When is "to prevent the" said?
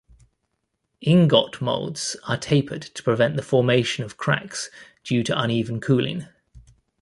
2.81-3.43